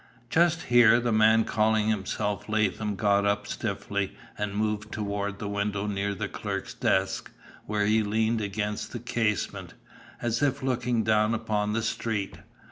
Just 0.31 0.63
here 0.63 0.99
the 0.99 1.11
man 1.11 1.43
calling 1.43 1.89
himself 1.89 2.49
Latham 2.49 2.95
got 2.95 3.23
up 3.23 3.45
stiffly, 3.45 4.13
and 4.35 4.55
moved 4.55 4.91
toward 4.91 5.37
the 5.37 5.47
window 5.47 5.85
near 5.85 6.15
the 6.15 6.27
clerk's 6.27 6.73
desk, 6.73 7.29
where 7.67 7.85
he 7.85 8.01
leaned 8.01 8.41
against 8.41 8.93
the 8.93 8.99
casement, 8.99 9.75
as 10.19 10.41
if 10.41 10.63
looking 10.63 11.03
down 11.03 11.35
upon 11.35 11.73
the 11.73 11.83
street. 11.83 12.39